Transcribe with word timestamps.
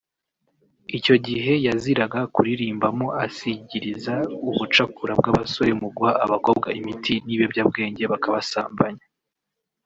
Icyo 0.97 1.15
gihe 1.27 1.53
yaziraga 1.65 2.19
kuririmbamo 2.33 3.07
asigiriza 3.25 4.15
ubucakura 4.49 5.13
bw’abasore 5.19 5.71
mu 5.81 5.87
guha 5.95 6.13
abakobwa 6.25 6.67
imiti 6.79 7.13
n’ibiyobyabwenge 7.25 8.03
bakasambanya 8.11 9.05